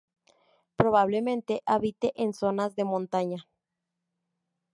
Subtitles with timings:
[0.77, 3.47] Probablemente habite en zonas de montaña.